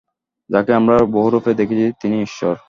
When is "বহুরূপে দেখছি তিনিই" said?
1.11-2.21